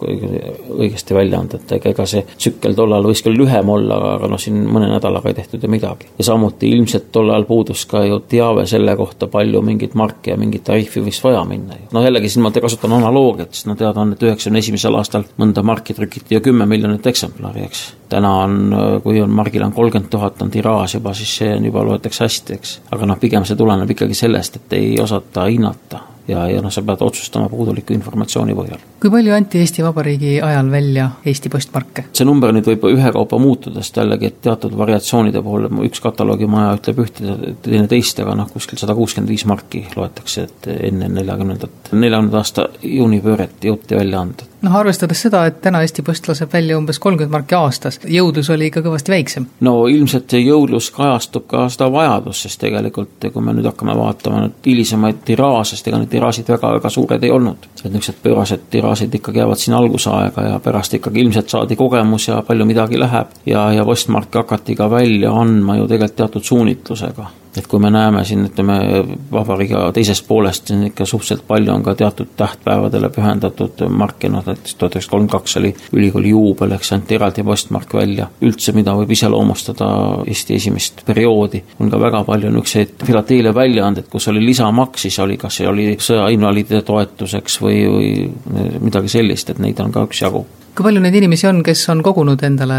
[0.77, 4.61] õigesti välja anda, et ega see tsükkel tollal võis küll lühem olla, aga noh, siin
[4.69, 6.09] mõne nädalaga ei tehtud ju midagi.
[6.18, 10.37] ja samuti ilmselt tol ajal puudus ka ju teave selle kohta, palju mingit marki ja
[10.40, 11.88] mingit tariifi võiks vaja minna ju.
[11.94, 15.64] noh, jällegi siin ma kasutan analoogiat, sest no teada on, et üheksakümne esimesel aastal mõnda
[15.66, 17.85] marki trükiti ju kümme miljonit eksemplari, eks.
[18.12, 18.61] täna on,
[19.04, 22.61] kui on margil on kolmkümmend tuhat on tiraaž juba, siis see on juba, loetakse hästi,
[22.61, 22.78] eks.
[22.90, 26.83] aga noh, pigem see tuleneb ikkagi sellest, et ei osata hinnata ja, ja noh, sa
[26.87, 28.83] pead otsustama puuduliku informatsiooni põhjal.
[29.01, 32.07] kui palju anti Eesti Vabariigi ajal välja Eesti postmarke?
[32.12, 37.03] see number nüüd võib ühekaupa muutuda, sest jällegi, et teatud variatsioonide puhul üks kataloogimaja ütleb
[37.07, 42.45] ühte, teine teist, aga noh, kuskil sada kuuskümmend viis marki loetakse, et enne neljakümnendat, neljakümnenda
[42.45, 47.01] aasta juunipööret jõuti välja anda noh, arvestades seda, et täna Eesti Post laseb välja umbes
[47.03, 49.47] kolmkümmend marki aastas, jõudlus oli ikka kõvasti väiksem.
[49.66, 54.45] no ilmselt see jõudlus kajastub ka seda vajadust, sest tegelikult kui me nüüd hakkame vaatama
[54.45, 57.66] nüüd hilisemaid tiraaže, sest ega need tiraažid väga-väga suured ei olnud.
[57.85, 62.42] et niisugused pöörased tiraažid ikkagi jäävad siin algusaega ja pärast ikkagi ilmselt saadi kogemus ja
[62.46, 67.26] palju midagi läheb ja, ja postmarke hakati ka välja andma ju tegelikult teatud suunitlusega
[67.57, 68.77] et kui me näeme siin, ütleme,
[69.33, 74.75] vabariigi teisest poolest siin ikka suhteliselt palju on ka teatud tähtpäevadele pühendatud marke, noh näiteks
[74.75, 78.29] tuhat üheksasada kolmkümmend kaks oli ülikooli juubel, eks anti eraldi postmark välja.
[78.43, 79.91] üldse, mida võib iseloomustada
[80.27, 85.37] Eesti esimest perioodi, on ka väga palju niisuguseid filateelia väljaandeid, kus oli lisamaks, siis oli,
[85.41, 88.11] kas see oli sõjainvaliidide toetuseks või, või
[88.81, 92.42] midagi sellist, et neid on ka üksjagu kui palju neid inimesi on, kes on kogunud
[92.46, 92.76] endale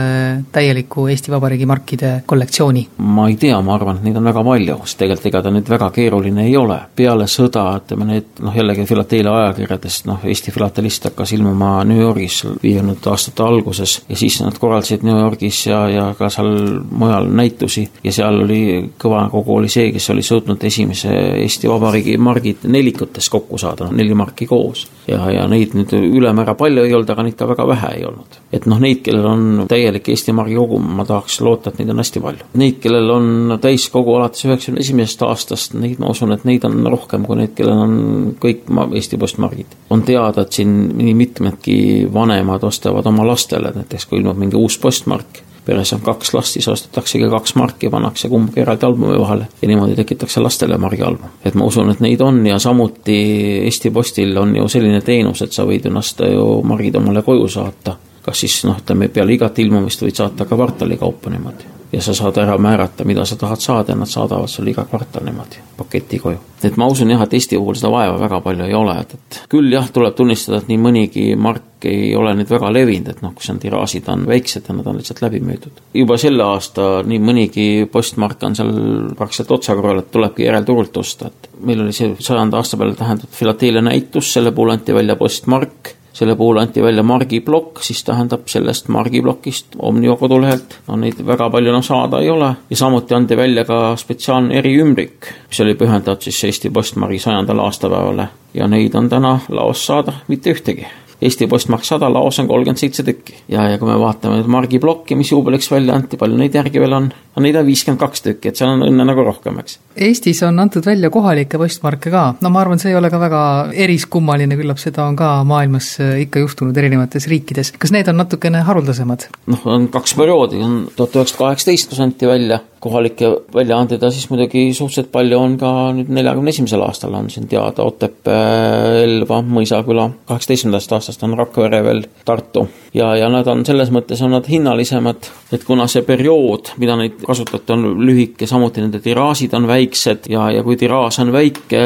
[0.54, 2.86] täieliku Eesti Vabariigi markide kollektsiooni?
[2.98, 5.70] ma ei tea, ma arvan, et neid on väga palju, sest tegelikult ega ta nüüd
[5.70, 6.78] väga keeruline ei ole.
[6.96, 12.42] peale sõda, ütleme need noh, jällegi filatelia ajakirjadest, noh, Eesti filatelist hakkas ilmuma New Yorgis
[12.64, 17.88] viiekümnendate aastate alguses ja siis nad korraldasid New Yorgis ja, ja ka seal mujal näitusi
[18.04, 18.62] ja seal oli
[19.02, 21.12] kõva kogu oli see, kes oli suutnud esimese
[21.44, 24.88] Eesti Vabariigi margid nelikutes kokku saada, noh neli marki koos.
[25.08, 28.40] ja, ja neid nüüd ülemäära palju ei olnud, aga neid ka väga vähe ei olnud.
[28.54, 32.02] et noh, neid, kellel on täielik Eesti margi kogum, ma tahaks loota, et neid on
[32.02, 32.48] hästi palju.
[32.62, 37.26] Neid, kellel on täiskogu alates üheksakümne esimesest aastast, neid ma usun, et neid on rohkem
[37.28, 37.96] kui neid, kellel on
[38.42, 39.78] kõik Eesti postmargid.
[39.90, 41.78] on teada, et siin nii mitmedki
[42.14, 46.68] vanemad ostavad oma lastele, näiteks kui ilmub mingi uus postmark peres on kaks last, siis
[46.68, 51.36] ostetaksegi kaks marki, pannakse kumbki eraldi albumi vahele ja niimoodi tekitakse lastele margialbum.
[51.46, 53.20] et ma usun, et neid on ja samuti
[53.66, 57.98] Eesti Postil on ju selline teenus, et sa võid ennast ju margid omale koju saata.
[58.22, 62.14] kas siis noh, ütleme peale igat ilmumist võid saata ka kvartali kaupa niimoodi ja sa
[62.16, 66.20] saad ära määrata, mida sa tahad saada ja nad saadavad sulle iga kvartal niimoodi paketi
[66.20, 66.38] koju.
[66.64, 69.40] et ma usun jah, et Eesti puhul seda vaeva väga palju ei ole, et, et
[69.52, 73.34] küll jah, tuleb tunnistada, et nii mõnigi mark ei ole nüüd väga levinud, et noh,
[73.36, 75.82] kus on tiraažid on väiksed ja nad on lihtsalt läbi müüdud.
[75.94, 78.76] juba selle aasta nii mõnigi postmark on seal
[79.18, 83.84] praktiliselt otsakorral, et tulebki järelturult osta, et meil oli see sajanda aasta peale tähendatud filatelia
[83.84, 89.78] näitus, selle puhul anti välja postmark selle puhul anti välja margiplokk, siis tähendab sellest margiplokist
[89.80, 92.54] Omniva kodulehelt, no neid väga palju enam saada ei ole.
[92.70, 98.28] ja samuti anti välja ka spetsiaalne eriümbrik, mis oli pühendatud siis Eesti Postmargi sajandale aastapäevale
[98.54, 100.88] ja neid on täna laos saada mitte ühtegi
[101.22, 103.36] Eesti Postmark sada, laos on kolmkümmend seitse tükki.
[103.52, 106.96] ja, ja kui me vaatame nüüd margiplokki, mis juubeliks välja anti, palju neid järgi veel
[106.98, 107.12] on?
[107.12, 109.78] no neid on viiskümmend kaks tükki, et seal on õnne nagu rohkem, eks.
[110.08, 113.44] Eestis on antud välja kohalikke postmarke ka, no ma arvan, see ei ole ka väga
[113.86, 117.76] eriskummaline, küllap seda on ka maailmas äh, ikka juhtunud erinevates riikides.
[117.78, 119.30] kas need on natukene haruldasemad?
[119.54, 124.26] noh, on kaks perioodi, on tuhat üheksasada kaheksateist, kus anti välja kohalikke väljaandeid ja siis
[124.32, 130.08] muidugi suhteliselt palju on ka nüüd neljakümne esimesel aastal on siin teada Otepää, Elva, Mõisaküla,
[130.30, 132.66] kaheksateistkümnendast aastast on Rakvere veel, Tartu.
[132.98, 137.22] ja, ja nad on selles mõttes on nad hinnalisemad, et kuna see periood, mida neid
[137.22, 141.84] kasutati, on lühike, samuti nende tiraažid on väiksed ja, ja kui tiraaž on väike,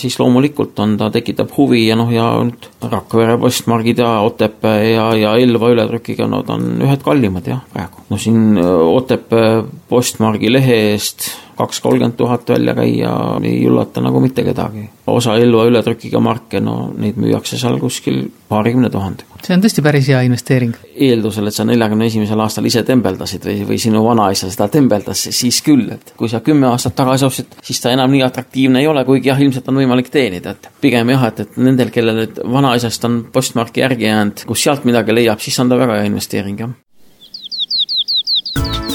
[0.00, 5.06] siis loomulikult on, ta tekitab huvi ja noh, ja nüüd Rakvere postmargid ja Otepää ja,
[5.14, 7.83] ja Elva ületrükiga, nad on ühed kallimad jah, praegu.
[8.14, 8.58] No siin
[8.94, 14.88] Otepää postmark Margi lehe eest kaks kolmkümmend tuhat välja käia ei üllata nagu mitte kedagi.
[15.06, 19.38] osa Elva ületrükiga marke, no neid müüakse seal kuskil paarikümne tuhandega.
[19.44, 20.74] see on tõesti päris hea investeering.
[20.94, 25.60] eeldusel, et sa neljakümne esimesel aastal ise tembeldasid või, või sinu vanaisa seda tembeldas, siis
[25.62, 29.04] küll, et kui sa kümme aastat tagasi ostsid, siis ta enam nii atraktiivne ei ole,
[29.04, 33.04] kuigi jah, ilmselt on võimalik teenida, et pigem jah, et, et nendel, kellel nüüd vanaisast
[33.04, 36.74] on postmarki järgi jäänud, kus sealt midagi leiab, siis on ta väga hea investeering, jah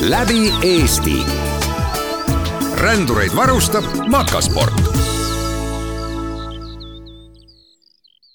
[0.02, 1.26] läbi Eesti.
[2.76, 4.74] rändureid varustab Makasport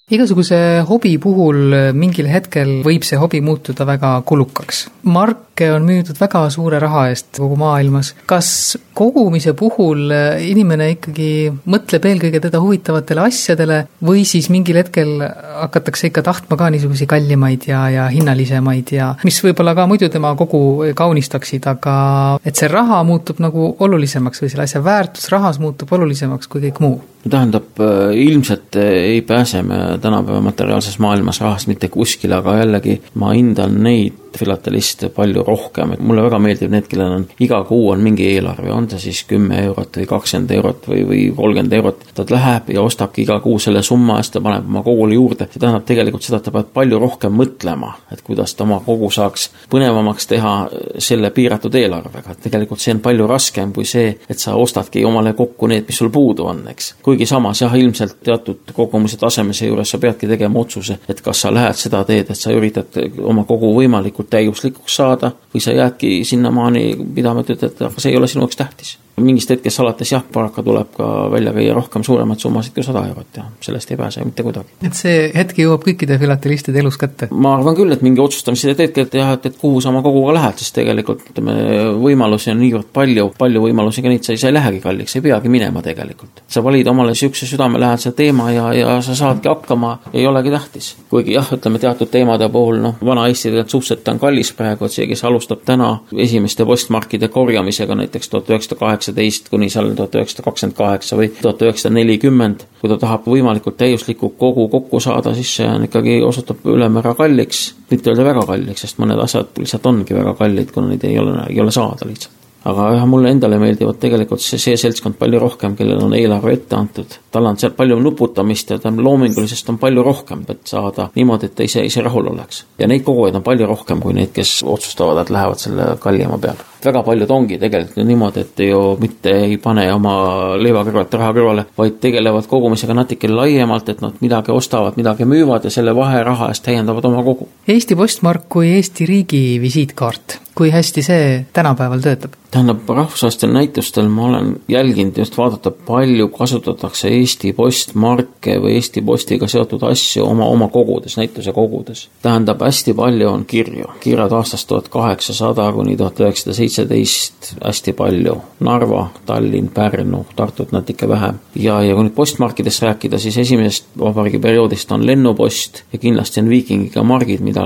[0.05, 4.83] igasuguse hobi puhul mingil hetkel võib see hobi muutuda väga kulukaks.
[5.09, 8.11] marke on müüdud väga suure raha eest kogu maailmas.
[8.29, 10.13] kas kogumise puhul
[10.45, 15.25] inimene ikkagi mõtleb eelkõige teda huvitavatele asjadele või siis mingil hetkel
[15.63, 20.35] hakatakse ikka tahtma ka niisuguseid kallimaid ja, ja hinnalisemaid ja mis võib-olla ka muidu tema
[20.37, 21.97] kogu kaunistaksid, aga
[22.45, 26.85] et see raha muutub nagu olulisemaks või selle asja väärtus rahas muutub olulisemaks kui kõik
[26.85, 27.79] muu tähendab,
[28.13, 34.24] ilmselt ei pääse me tänapäeva materiaalses maailmas rahast mitte kuskile, aga jällegi ma hindan neid
[34.39, 38.71] filateliste palju rohkem, et mulle väga meeldib need, kellel on iga kuu on mingi eelarve,
[38.73, 42.05] on ta siis kümme eurot või kakskümmend eurot või, või kolmkümmend eurot.
[42.15, 45.61] ta läheb ja ostabki iga kuu selle summa eest, ta paneb oma kogule juurde, see
[45.61, 49.49] tähendab tegelikult seda, et ta peab palju rohkem mõtlema, et kuidas ta oma kogu saaks
[49.71, 50.53] põnevamaks teha
[50.97, 55.33] selle piiratud eelarvega, et tegelikult see on palju raskem kui see, et sa ostadki omale
[55.37, 56.93] kokku need, mis sul puudu on, eks.
[57.05, 61.53] kuigi samas jah, ilmselt teatud kogumise tasemese juures sa peadki tegema otsuse, et kas sa
[61.53, 66.85] lähed seda teed, et sa üritad oma kogu võimalikult täiuslikuks saada või sa jäädki sinnamaani
[67.15, 70.63] pidama, et ütled, aga see ei ole sinu jaoks tähtis mingist hetkest alates jah, paraku
[70.65, 74.43] tuleb ka välja käia rohkem suuremaid summasid kui sada eurot ja sellest ei pääse mitte
[74.43, 74.75] kuidagi.
[74.83, 77.29] et see hetk jõuab kõikide filatelistide elus kätte?
[77.31, 80.35] ma arvan küll, et mingi otsustamise teedki, et jah, et, et kuhu sa oma koguga
[80.35, 81.55] lähed, sest tegelikult ütleme,
[82.01, 85.23] võimalusi on niivõrd palju, palju võimalusi ka neid, sa ei, sa ei lähegi kalliks, ei
[85.29, 86.43] peagi minema tegelikult.
[86.47, 90.91] sa valid omale niisuguse südamelähedase teema ja, ja sa saadki hakkama, ei olegi tähtis.
[91.09, 95.07] kuigi jah, ütleme teatud teemade puhul noh, Vana-Eesti tegelikult suhteliselt on kallis praegu, et see,
[95.07, 95.89] kes alustab täna
[96.25, 101.29] esimeste postmarkide korjamisega näiteks tuhat üheksasada kaheksa kaheksateist kuni seal tuhat üheksasada kakskümmend kaheksa või
[101.41, 102.65] tuhat üheksasada nelikümmend.
[102.81, 107.75] kui ta tahab võimalikult täiuslikku kogu kokku saada, siis see on ikkagi, osutub ülemäära kalliks,
[107.89, 111.37] mitte öelda väga kalliks, sest mõned asjad lihtsalt ongi väga kallid, kuna neid ei ole,
[111.49, 115.75] ei ole saada lihtsalt aga jah, mulle endale meeldivad tegelikult see, see seltskond palju rohkem,
[115.77, 117.17] kellel on eelarve ette antud.
[117.31, 121.55] tal on seal palju nuputamist ja tal loomingulisest on palju rohkem, et saada niimoodi, et
[121.55, 122.63] ta ise, ise rahul oleks.
[122.79, 126.65] ja neid kogujaid on palju rohkem kui neid, kes otsustavad, et lähevad selle kallima peale.
[126.85, 130.15] Väga paljud ongi tegelikult niimoodi, et ju mitte ei pane oma
[130.61, 135.67] leiva kõrvalt raha kõrvale, vaid tegelevad kogumisega natuke laiemalt, et nad midagi ostavad, midagi müüvad
[135.67, 137.49] ja selle vaheraha eest täiendavad oma kogu.
[137.67, 142.31] Eesti postmark kui Eesti riigi visiitkaart kui hästi see tänapäeval töötab?
[142.51, 149.47] tähendab, rahvusvahelistel näitustel ma olen jälginud just vaadata, palju kasutatakse Eesti postmarke või Eesti Postiga
[149.51, 152.07] seotud asju oma, oma kogudes, näituse kogudes.
[152.21, 158.35] tähendab, hästi palju on kirju, kirjad aastast tuhat kaheksasada kuni tuhat üheksasada seitseteist, hästi palju.
[158.65, 161.39] Narva, Tallinn, Pärnu, Tartut natuke vähem.
[161.55, 166.49] ja, ja kui nüüd postmarkidest rääkida, siis esimesest vabariigi perioodist on lennupost ja kindlasti on
[166.49, 167.65] viikingiga margid, mida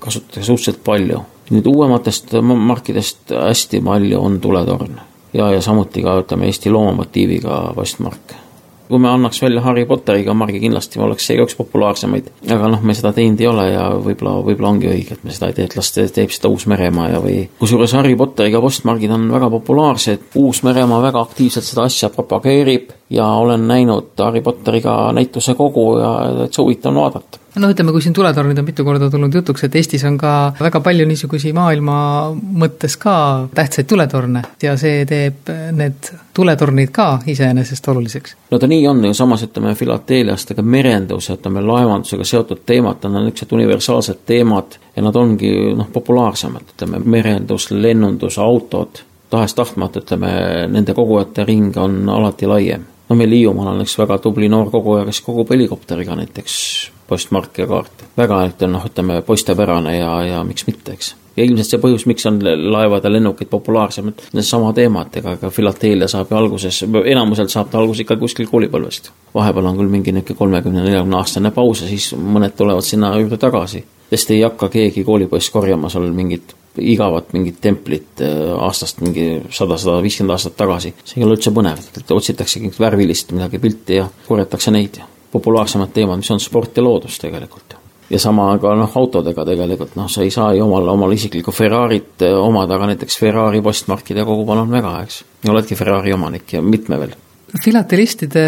[0.00, 4.96] kasutatakse suhteliselt palju nüüd uuematest markidest hästi palju on tuletorn
[5.34, 8.40] ja, ja samuti ka ütleme Eesti loomamotiiviga postmarke.
[8.88, 12.82] Kui me annaks välja Harry Potteriga margi, kindlasti oleks see ka üks populaarsemaid, aga noh,
[12.84, 15.68] me seda teinud ei ole ja võib-olla, võib-olla ongi õige, et me seda ei tee,
[15.70, 21.00] et las teeb seda Uus-Meremaa ja või kusjuures Harry Potteriga postmargid on väga populaarsed, Uus-Meremaa
[21.08, 26.90] väga aktiivselt seda asja propageerib ja olen näinud Harry Potteriga näituse kogu ja täitsa huvitav
[26.90, 30.16] on vaadata no ütleme, kui siin tuletornid on mitu korda tulnud jutuks, et Eestis on
[30.18, 31.96] ka väga palju niisugusi maailma
[32.34, 33.14] mõttes ka
[33.54, 38.36] tähtsaid tuletorne ja see teeb need tuletornid ka iseenesest oluliseks.
[38.50, 43.20] no ta nii on ju, samas ütleme filateeliast, ega merendus, ütleme laevandusega seotud teemad on
[43.20, 50.32] niisugused universaalsed teemad ja nad ongi noh, populaarsemad, ütleme merendus, lennundus, autod, tahes-tahtmata ütleme,
[50.70, 55.04] nende kogujate ring on alati laiem no meil Hiiumaal on üks väga tubli noor koguja,
[55.06, 56.54] kes kogub helikopteriga näiteks
[57.08, 58.08] postmarke ja kaarte.
[58.16, 61.12] väga ütleme noh, ütleme poistepärane ja, ja miks mitte, eks.
[61.36, 65.50] ja ilmselt see põhjus, miks on laevad ja lennukid populaarsemad, seesama teema, et ega ka
[65.54, 69.12] filateelia saab ju alguses, enamuselt saab ta alguse ikka kuskil koolipõlvest.
[69.34, 73.38] vahepeal on küll mingi niisugune kolmekümne, neljakümne aastane paus ja siis mõned tulevad sinna juurde
[73.38, 73.84] tagasi.
[74.10, 79.78] sest ei hakka keegi koolipoiss korjama seal mingit igavat mingit templit äh, aastast mingi sada,
[79.78, 80.94] sada viiskümmend aastat tagasi.
[81.04, 85.00] see ei ole üldse põnev, et otsitakse mingit värvilist midagi pilti ja korjatakse neid
[85.34, 87.76] populaarsemad teemad, mis on sport ja loodus tegelikult.
[88.10, 92.22] ja sama ka noh, autodega tegelikult, noh, sa ei saa ju omal, omal isiklikku Ferrarit
[92.22, 95.22] eh, omada, aga näiteks Ferrari postmarkide kogukonnal on väga, eks.
[95.48, 97.14] oledki Ferrari omanik ja mitme veel
[97.62, 98.44] filatelistide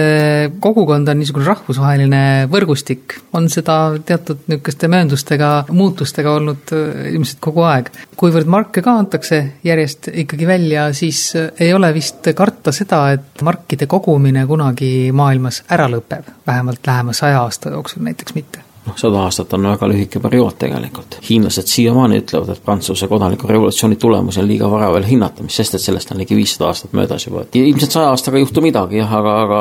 [0.60, 7.64] kogukond on niisugune rahvusvaheline võrgustik, on seda teatud niisuguste mööndustega, muutustega olnud äh, ilmselt kogu
[7.68, 7.90] aeg.
[8.16, 13.42] kuivõrd marke ka antakse järjest ikkagi välja, siis äh, ei ole vist karta seda, et
[13.46, 19.22] markide kogumine kunagi maailmas ära lõpeb, vähemalt lähema saja aasta jooksul näiteks mitte noh, sada
[19.26, 21.18] aastat on väga lühike periood tegelikult.
[21.28, 25.78] hiinlased siiamaani ütlevad, et Prantsuse kodaniku revolutsiooni tulemusi on liiga vara veel hinnata, mis sest,
[25.78, 29.00] et sellest on ligi viissada aastat möödas juba, et ilmselt saja aastaga ei juhtu midagi
[29.02, 29.60] jah, aga, aga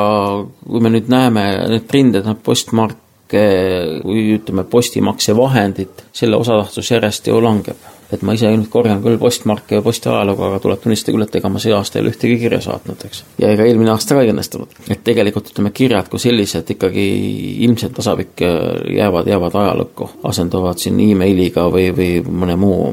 [0.66, 3.44] kui me nüüd näeme need trendid, need postmarke,
[4.02, 9.78] kui ütleme, postimaksevahendid, selle osatähtsus järjest ju langeb et ma ise nüüd korjan küll postmarke
[9.78, 12.60] ja postiajalugu, aga tuleb tunnistada küll, et ega ma see aasta ei ole ühtegi kirja
[12.64, 13.22] saatnud, eks.
[13.42, 14.76] ja ega eelmine aasta ka ei õnnestunud.
[14.88, 17.06] et tegelikult ütleme, kirjad kui sellised ikkagi
[17.66, 18.44] ilmselt tasapikk
[18.96, 22.92] jäävad, jäävad ajalukku, asenduvad siin emailiga või, või mõne muu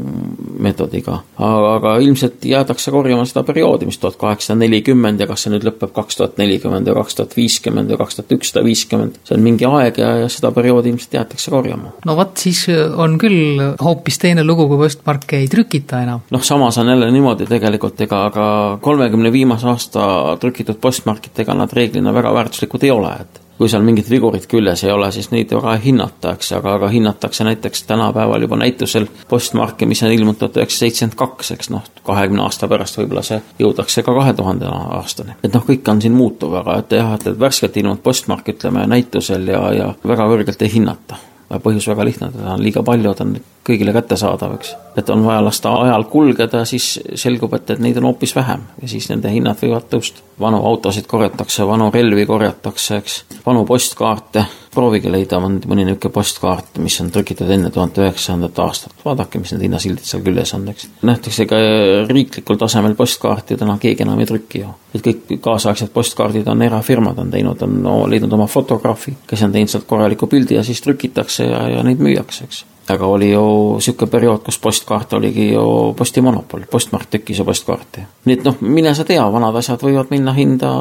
[0.64, 1.20] meetodiga.
[1.38, 5.94] aga, ilmselt jäädakse korjama seda perioodi, mis tuhat kaheksasada nelikümmend ja kas see nüüd lõpeb
[5.96, 9.70] kaks tuhat nelikümmend ja kaks tuhat viiskümmend ja kaks tuhat ükssada viiskümmend, see on mingi
[9.70, 11.94] aeg ja, ja seda perioodi ilmselt jäetakse korjama.
[12.06, 16.22] no vot, siis on küll hoopis teine lugu, kui post postmarke ei trükita enam.
[16.32, 18.46] noh, samas on jälle niimoodi tegelikult, ega ka
[18.82, 24.10] kolmekümne viimase aasta trükitud postmarkidega nad reeglina väga väärtuslikud ei ole, et kui seal mingit
[24.10, 28.46] vigurit küljes ei ole, siis neid väga ei hinnata, eks, aga, aga hinnatakse näiteks tänapäeval
[28.46, 32.98] juba näitusel postmarke, mis on ilmunud tuhat üheksasada seitsekümmend kaks, eks noh, kahekümne aasta pärast
[33.00, 35.38] võib-olla see jõudakse ka kahe tuhande aastani.
[35.44, 39.48] et noh, kõik on siin muutuv, aga et jah, et värskelt ilmunud postmark, ütleme, näitusel
[39.48, 41.22] ja, ja väga kõrgelt ei hinnata
[41.64, 43.36] põhjus väga lihtne, teda on liiga palju, ta on
[43.68, 44.74] kõigile kättesaadav, eks.
[44.98, 48.90] et on vaja lasta ajal kulgeda, siis selgub, et, et neid on hoopis vähem ja
[48.92, 50.26] siis nende hinnad võivad tõusta.
[50.40, 57.00] vanu autosid korjatakse, vanu relvi korjatakse, eks, vanu postkaarte, proovige leida mõni, niisugune postkaart, mis
[57.04, 60.90] on trükitud enne tuhat üheksasadat aastat, vaadake, mis need hinnasildid seal küljes on, eks.
[61.06, 61.62] nähtakse ka
[62.10, 64.74] riiklikul tasemel postkaarti täna keegi enam ei trüki ju.
[64.94, 67.80] et kõik kaasaegsed postkaardid on erafirmad on teinud, on
[68.12, 72.04] leidnud oma fotograafi, kes on teinud sealt korraliku pildi ja siis trükitakse ja, ja neid
[72.04, 73.44] müüakse, eks aga oli ju
[73.78, 78.06] niisugune periood, kus postkaart oligi ju postimonopol, postmark tükkis ju postkaarti.
[78.26, 80.72] nii et noh, mine sa tea, vanad asjad võivad minna hinda,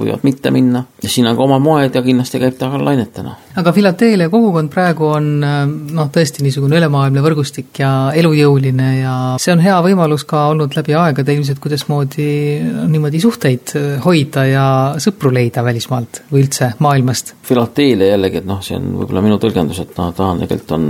[0.00, 3.36] võivad mitte minna ja siin on ka oma moed ja kindlasti käib ta ka lainetena.
[3.60, 9.62] Aga Filateelia kogukond praegu on noh, tõesti niisugune ülemaailmne võrgustik ja elujõuline ja see on
[9.62, 12.26] hea võimalus ka olnud läbi aegade ilmselt, kuidasmoodi
[12.90, 13.74] niimoodi suhteid
[14.04, 14.66] hoida ja
[15.02, 17.34] sõpru leida välismaalt või üldse maailmast.
[17.46, 20.88] Filateelia jällegi, et noh, see on võib-olla minu tõlgendus, et noh, ta on tegelikult on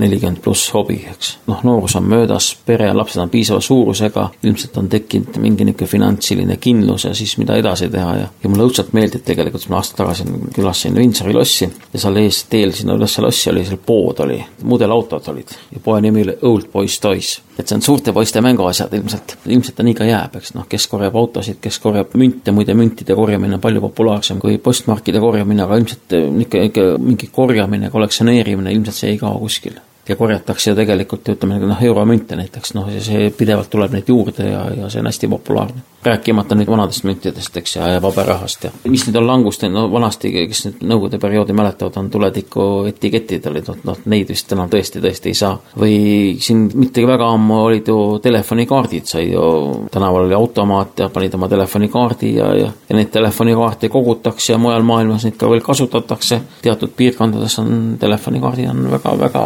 [0.00, 1.34] nelikümmend pluss hobi, eks.
[1.50, 5.74] noh, noorus on möödas, pere ja lapsed on piisava suurusega, ilmselt on tekkinud mingi niisugune
[5.90, 9.98] finantsiline kindlus ja siis mida edasi teha ja, ja mulle õudselt meeldib tegelikult, ma aasta
[10.00, 10.24] tagasi
[10.56, 15.30] külastasin Windsori lossi ja seal ees teel sinna ülesse lossi oli seal pood oli, mudelautod
[15.32, 17.40] olid ja poe nimi oli Old Boys Toys.
[17.58, 20.52] et see on suurte poiste mänguasjad ilmselt, ilmselt ta nii ka jääb, eks.
[20.54, 25.22] Noh, kes korjab autosid, kes korjab münte, muide müntide korjamine on palju populaarsem kui postmarkide
[25.22, 30.76] korjamine, aga ilmselt niisugune mingi korjamine, kollektsioneerimine, ilmselt see ei kao kuskile ja korjatakse ju
[30.76, 35.02] tegelikult ütleme noh, euromünte näiteks, noh, ja see pidevalt tuleb neid juurde ja, ja see
[35.02, 35.82] on hästi populaarne.
[36.06, 40.30] rääkimata nüüd vanadest müntidest, eks, ja, ja paberrahast ja mis nüüd on langust, no vanasti,
[40.46, 45.02] kes nüüd Nõukogude perioodi mäletavad, on tuletiku etiketid olid, noh, noh, neid vist enam tõesti,
[45.02, 45.56] tõesti ei saa.
[45.80, 45.96] või
[46.40, 49.42] siin mitte väga ammu olid ju telefonikaardid, sai ju,
[49.90, 54.86] tänaval oli automaat ja panid oma telefonikaardi ja, ja, ja neid telefonikaarte kogutakse ja mujal
[54.86, 56.40] maailmas neid ka veel kasutatakse.
[56.62, 59.44] teatud piirkondades on telefonikaardid on väga-väga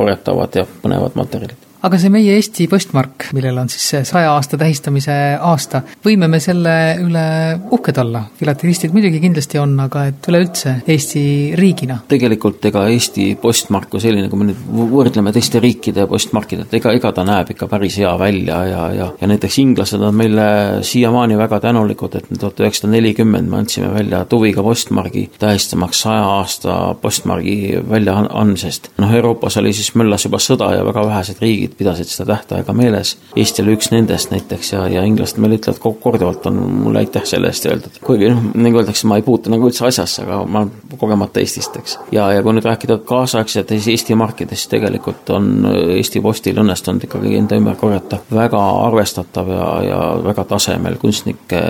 [0.00, 1.69] korjattavat ja panevat materiaalit.
[1.86, 6.40] Aga see meie Eesti postmark, millel on siis see saja aasta tähistamise aasta, võime me
[6.42, 7.24] selle üle
[7.72, 8.26] uhked olla?
[8.40, 11.22] filatelistid muidugi kindlasti on, aga et üleüldse Eesti
[11.58, 12.00] riigina?
[12.10, 17.14] tegelikult ega Eesti postmark kui selline, kui me nüüd võrdleme teiste riikide postmarkidega, ega, ega
[17.16, 20.46] ta näeb ikka päris hea välja ja, ja, ja näiteks inglased on meile
[20.86, 26.76] siiamaani väga tänulikud, et tuhat üheksasada nelikümmend me andsime välja Tuviga postmargi, tähistamaks saja aasta
[27.00, 28.92] postmargi väljaandmisest.
[29.00, 32.72] noh, Euroopas oli siis möllas juba sõda ja väga vähesed riigid riigid pidasid seda tähtaega
[32.72, 33.16] meeles.
[33.36, 37.48] Eesti oli üks nendest näiteks ja, ja inglased meile ütlevad korduvalt on mulle aitäh selle
[37.48, 38.00] eest öeldud.
[38.04, 41.76] kuigi noh, nagu öeldakse, ma ei puutu nagu üldse asjasse, aga ma olen kogemata Eestist,
[41.76, 41.98] eks.
[42.12, 45.66] ja, ja kui nüüd rääkida kaasaegsetest Eesti markidest, tegelikult on
[45.96, 51.62] Eesti Postil õnnestunud ikkagi enda ümber korjata väga arvestatav ja, ja väga tasemel kunstnike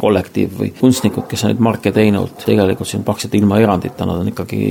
[0.00, 4.32] kollektiiv või kunstnikud, kes on neid marke teinud, tegelikult siin praktiliselt ilma erandita, nad on
[4.32, 4.64] ikkagi,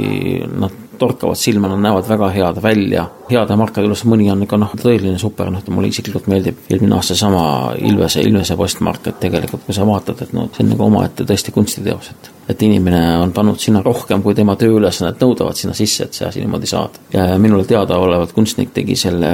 [0.53, 3.07] nad torkavad silma, nad näevad väga head välja.
[3.29, 7.15] heade markade juures mõni on ikka noh, tõeline super, noh, mulle isiklikult meeldib eelmine aasta
[7.17, 7.45] sama
[7.79, 11.55] Ilvese, Ilvese postmark, et tegelikult kui sa vaatad, et noh, see on nagu omaette tõesti
[11.55, 16.17] kunstiteos, et et inimene on pannud sinna rohkem, kui tema tööülesanded nõudavad sinna sisse, et
[16.17, 16.99] see asi niimoodi saada.
[17.13, 19.31] ja minule teadaolevalt kunstnik tegi selle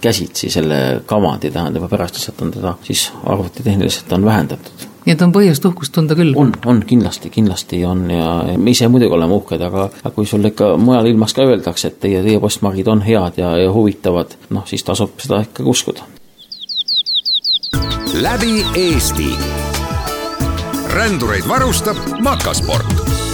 [0.00, 5.22] käsitsi, selle kavandi, tähendab, ja pärast lihtsalt on teda siis arvutitehniliselt on vähendatud nii et
[5.24, 6.32] on põhjust uhkust tunda küll?
[6.40, 10.52] on, on kindlasti, kindlasti on ja me ise muidugi oleme uhked, aga, aga kui sulle
[10.52, 14.66] ikka mujal ilmas ka öeldakse, et teie, teie postmargid on head ja, ja huvitavad, noh
[14.70, 16.08] siis tasub seda ikkagi uskuda.
[18.14, 19.30] läbi Eesti.
[20.94, 23.33] rändureid varustab Makasport